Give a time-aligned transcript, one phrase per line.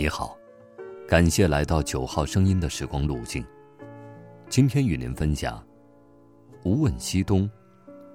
[0.00, 0.34] 你好，
[1.06, 3.44] 感谢来到九号声音的时光路径。
[4.48, 5.58] 今天与您分享
[6.64, 7.42] 《无问西东》，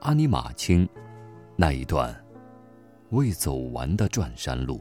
[0.00, 0.88] 阿尼玛卿
[1.54, 2.18] 那一段
[3.10, 4.80] 未走完的转山路。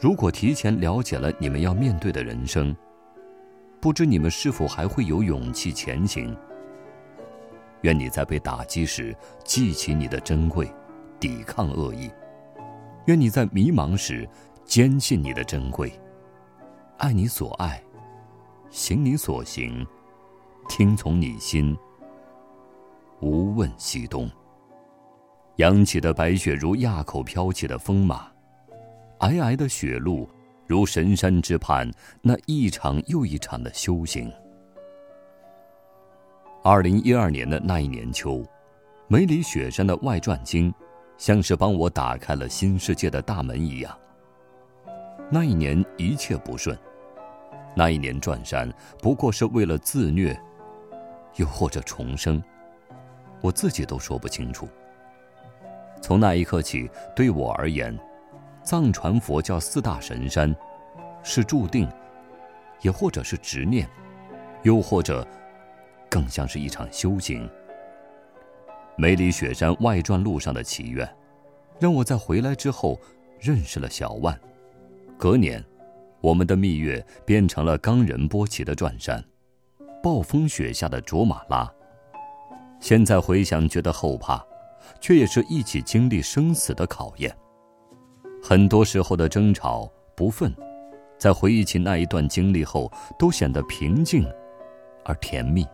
[0.00, 2.74] 如果提前了解了你们要面对的人生，
[3.78, 6.34] 不知你们是否还会有勇气前行？
[7.82, 9.14] 愿你在被打击时
[9.44, 10.72] 记起你的珍贵，
[11.20, 12.08] 抵抗恶意；
[13.06, 14.28] 愿你在迷茫时
[14.64, 15.92] 坚信你的珍贵，
[16.98, 17.82] 爱你所爱。
[18.68, 19.86] 行你所行，
[20.68, 21.76] 听从你心，
[23.20, 24.28] 无问西东。
[25.56, 28.28] 扬起的白雪如垭口飘起的风马，
[29.20, 30.28] 皑皑的雪路
[30.66, 31.88] 如神山之畔
[32.20, 34.30] 那一场又一场的修行。
[36.64, 38.44] 二零一二年的那一年秋，
[39.06, 40.74] 梅里雪山的外传经，
[41.18, 43.96] 像是帮我打开了新世界的大门一样。
[45.30, 46.76] 那一年一切不顺。
[47.74, 50.38] 那一年转山，不过是为了自虐，
[51.34, 52.42] 又或者重生，
[53.42, 54.66] 我自己都说不清楚。
[56.00, 57.98] 从那一刻起，对我而言，
[58.62, 60.54] 藏传佛教四大神山，
[61.22, 61.86] 是注定，
[62.80, 63.86] 也或者是执念，
[64.62, 65.26] 又或者，
[66.08, 67.46] 更像是一场修行。
[68.96, 71.08] 梅里雪山外传路上的祈愿，
[71.78, 72.98] 让我在回来之后
[73.38, 74.38] 认识了小万。
[75.16, 75.64] 隔年。
[76.22, 79.22] 我们的蜜月变成了冈仁波齐的转山，
[80.02, 81.70] 暴风雪下的卓玛拉。
[82.80, 84.44] 现在回想，觉得后怕，
[85.00, 87.32] 却也是一起经历生死的考验。
[88.42, 90.52] 很多时候的争吵不忿，
[91.16, 94.26] 在回忆起那一段经历后，都显得平静
[95.04, 95.64] 而甜蜜。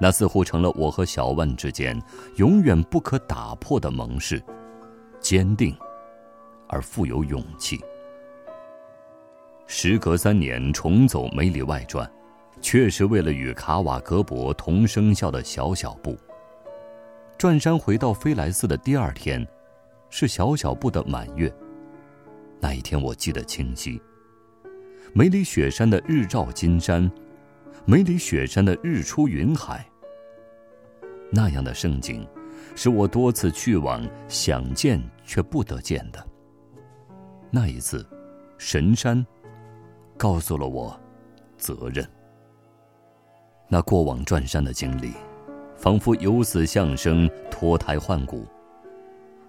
[0.00, 2.00] 那似乎成了我和小万之间
[2.36, 4.42] 永远不可打破的盟誓，
[5.20, 5.76] 坚定
[6.68, 7.80] 而富有勇气。
[9.66, 12.10] 时隔三年重走梅里外传，
[12.60, 16.18] 确实为了与卡瓦格博同生肖的小小布。
[17.38, 19.46] 转山回到飞来寺的第二天，
[20.10, 21.52] 是小小布的满月。
[22.60, 24.00] 那一天我记得清晰。
[25.12, 27.10] 梅里雪山的日照金山，
[27.86, 29.84] 梅里雪山的日出云海。
[31.30, 32.26] 那样的盛景，
[32.74, 36.26] 是我多次去往想见却不得见的。
[37.50, 38.06] 那一次，
[38.58, 39.24] 神山。
[40.16, 40.96] 告诉了我
[41.58, 42.08] 责任。
[43.68, 45.12] 那过往转山的经历，
[45.76, 48.46] 仿佛由死向生、脱胎换骨。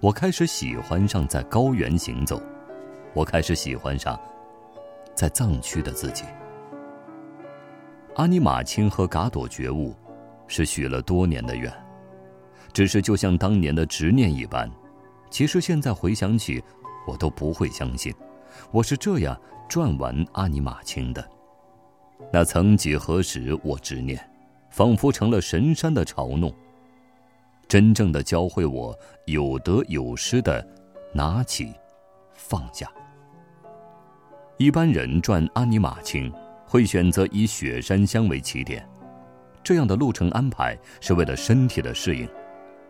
[0.02, 2.42] 我开始喜欢上在高原行走，
[3.14, 4.20] 我开始喜欢上
[5.14, 6.26] 在藏区的自己。
[8.16, 9.94] 阿尼玛卿和嘎朵觉悟，
[10.48, 11.72] 是许了多年的愿，
[12.72, 14.72] 只是就像当年的执念一般。
[15.30, 16.64] 其实现在回想起，
[17.06, 18.14] 我都不会相信，
[18.72, 19.38] 我是这样。
[19.68, 21.28] 转完阿尼玛卿的，
[22.32, 24.18] 那曾几何时我执念，
[24.70, 26.54] 仿佛成了神山的嘲弄。
[27.68, 28.96] 真正的教会我
[29.26, 30.66] 有得有失的
[31.12, 31.74] 拿起，
[32.36, 32.88] 放下。
[34.58, 36.32] 一般人转阿尼玛卿
[36.66, 38.88] 会选择以雪山乡为起点，
[39.64, 42.28] 这样的路程安排是为了身体的适应，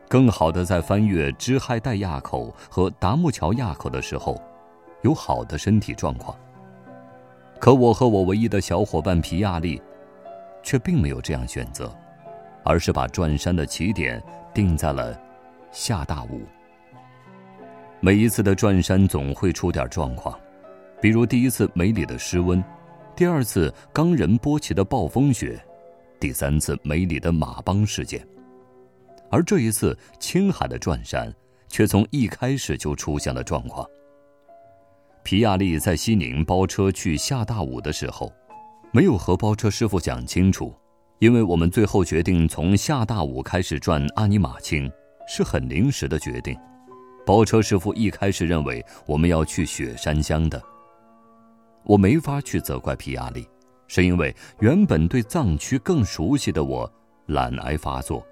[0.08, 4.41] 更好的在翻越支亥带垭口和达木桥垭口的时候，
[5.02, 6.36] 有好的身体状况。
[7.59, 9.81] 可我和我唯一的小伙伴皮亚利，
[10.62, 11.94] 却并没有这样选择，
[12.63, 14.22] 而是把转山的起点
[14.53, 15.19] 定在了
[15.72, 16.42] 下大雾。
[18.02, 20.38] 每一次的转山总会出点状况，
[21.02, 22.63] 比如第一次梅里的失温，
[23.16, 25.58] 第二次冈仁波齐的暴风雪，
[26.20, 28.28] 第三次梅里的马帮事件。
[29.31, 31.34] 而这一次青海的转山，
[31.70, 33.88] 却从一开始就出现了状况。
[35.24, 38.30] 皮亚利在西宁包车去下大武的时候，
[38.92, 40.75] 没有和包车师傅讲清楚，
[41.20, 44.92] 因为我们最后决定从下大武开始转阿尼玛卿，
[45.25, 46.54] 是很临时的决定。
[47.25, 50.62] 包车师傅一开始认为我们要去雪山乡的，
[51.86, 53.48] 我没法去责怪皮亚利，
[53.88, 56.92] 是因为原本对藏区更熟悉的我
[57.28, 58.26] 懒癌发作，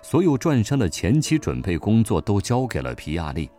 [0.00, 3.50] 所有转山的前期准备工作都交给了皮亚利，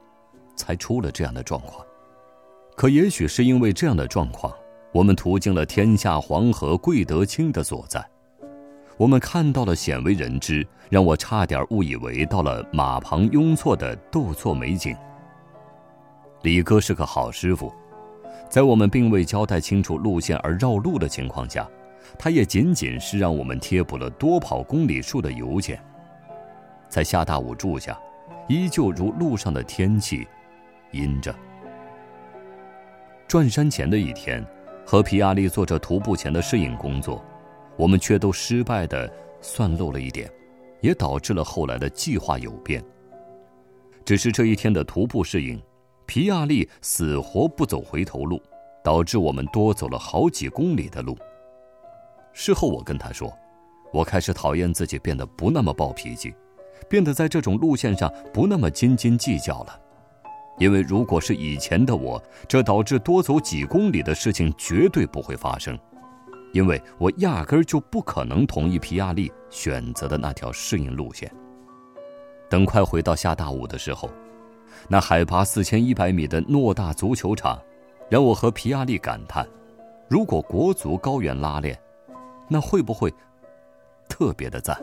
[0.56, 1.86] 才出了这样的状况。
[2.75, 4.51] 可也许是因为这样的状况，
[4.94, 8.03] 我们途经了天下黄河贵德清的所在，
[8.98, 14.95] 我们看到了鲜为人知，让我差点误以为到了马旁雍错的斗错美景。
[16.44, 17.71] 李哥是个好师傅，
[18.51, 21.65] 在我们并未交代清楚路线而绕路的情况下，
[22.19, 25.81] 他也仅仅是让我们贴补了多跑公里数的油钱。
[26.89, 27.98] 在下大武住下，
[28.50, 30.27] 依旧如路上的天气，
[30.92, 31.33] 阴着。
[33.25, 34.45] 转山前的一天，
[34.86, 37.24] 和皮亚利做着徒步前的适应工作，
[37.77, 39.09] 我们却都失败的
[39.39, 40.30] 算漏了一点，
[40.81, 42.83] 也导致了后来的计划有变。
[44.03, 45.57] 只是这一天的徒步适应，
[46.11, 48.37] 皮亚利死活不走回头路，
[48.83, 51.17] 导致我们多走了好几公里的路。
[52.33, 53.33] 事后我跟他说，
[53.93, 56.33] 我开始讨厌自己变得不那么暴脾气。
[56.89, 59.79] 变得在这种路线上不那么斤斤计较了，
[60.57, 65.79] 因为如果是以前的我，这导致多走几公里的事情绝对不会发生，
[66.51, 71.33] 因为我压根儿就不可能同意皮亚利选择的那条适应路线。
[72.49, 74.09] 等快回到下大武的时候，
[74.88, 77.62] 那海拔四千一百米的偌大足球场，
[78.09, 79.47] 让我和皮亚利感叹：
[80.07, 81.79] 如果国足高原拉练，
[82.47, 83.13] 那会不会
[84.09, 84.77] 特别的赞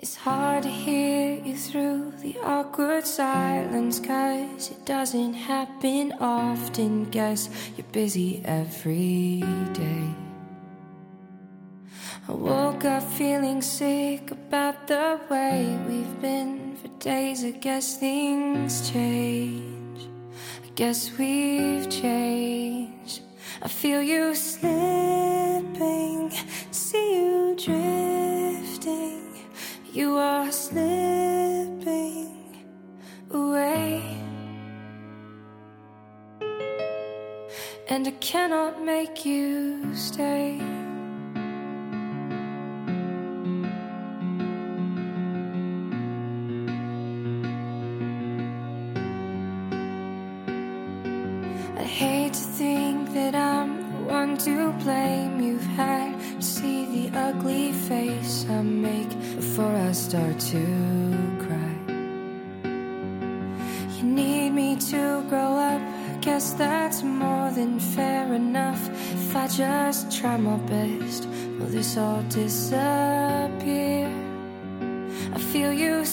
[0.00, 7.48] ？It's hard to hear you through the awkward silence Cause it doesn't happen often Guess
[7.76, 9.42] you're busy every
[9.74, 10.27] day
[12.28, 17.42] I woke up feeling sick about the way we've been for days.
[17.42, 20.06] I guess things change.
[20.62, 23.22] I guess we've changed.
[23.62, 26.30] I feel you slipping.
[26.70, 29.24] See you drifting.
[29.94, 32.36] You are slipping
[33.30, 34.02] away,
[37.88, 40.60] and I cannot make you stay.
[51.78, 55.40] I hate to think that I'm the one to blame.
[55.40, 60.64] You've had to see the ugly face I make before I start to
[61.38, 61.74] cry.
[63.96, 65.80] You need me to grow up,
[66.20, 68.90] guess that's more than fair enough.
[69.12, 71.28] If I just try my best,
[71.60, 74.10] will this all disappear?
[75.32, 76.04] I feel you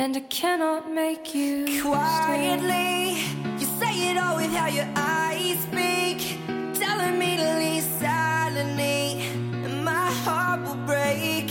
[0.00, 1.80] and I cannot make you stay.
[1.82, 3.20] Quietly,
[3.60, 6.38] you say it all with how your eyes speak,
[6.72, 9.20] telling me to leave silently,
[9.64, 11.50] and my heart will break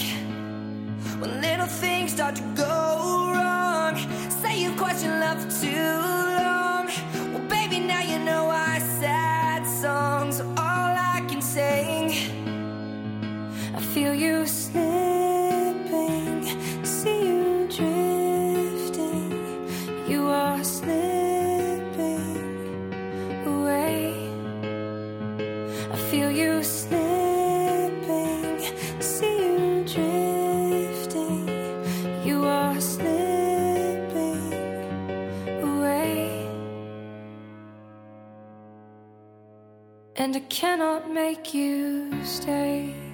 [1.19, 3.96] when little things start to go wrong.
[4.42, 6.28] Say you've questioned love too
[40.19, 43.09] And I cannot make you stay.